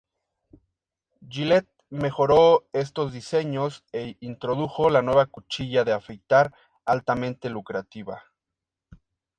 [1.29, 8.23] Gillette mejoró estos diseños e introdujo la nueva cuchilla de afeitar altamente lucrativa.